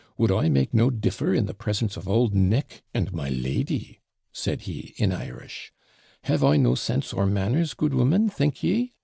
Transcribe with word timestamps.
would 0.17 0.31
I 0.31 0.49
make 0.49 0.73
no 0.73 0.89
DIFFER 0.89 1.31
in 1.35 1.45
the 1.45 1.53
presence 1.53 1.95
of 1.95 2.07
old 2.07 2.33
Nick 2.33 2.81
and 2.91 3.13
my 3.13 3.29
lady?' 3.29 3.99
said 4.33 4.61
he, 4.61 4.95
in 4.97 5.11
Irish. 5.11 5.71
'Have 6.23 6.43
I 6.43 6.57
no 6.57 6.73
sense 6.73 7.13
or 7.13 7.27
manners, 7.27 7.75
good 7.75 7.93
woman, 7.93 8.27
think 8.27 8.63
ye?' 8.63 8.93